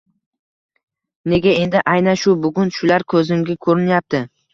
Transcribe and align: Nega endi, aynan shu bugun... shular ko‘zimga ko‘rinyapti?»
Nega 1.33 1.53
endi, 1.65 1.83
aynan 1.91 2.17
shu 2.21 2.33
bugun... 2.47 2.71
shular 2.79 3.05
ko‘zimga 3.15 3.57
ko‘rinyapti?» 3.67 4.23